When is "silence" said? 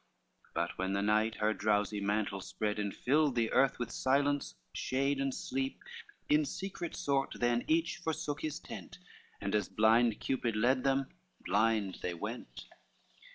3.91-4.55